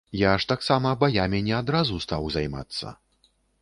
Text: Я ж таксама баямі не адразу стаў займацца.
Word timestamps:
Я 0.19 0.29
ж 0.43 0.47
таксама 0.51 0.95
баямі 1.05 1.43
не 1.51 1.55
адразу 1.61 2.03
стаў 2.09 2.23
займацца. 2.41 3.01